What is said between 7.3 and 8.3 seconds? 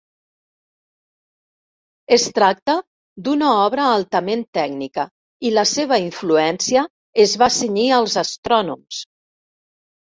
va cenyir als